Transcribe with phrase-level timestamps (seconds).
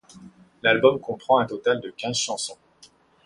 [0.63, 2.57] L'album comprend un total de quinze chansons.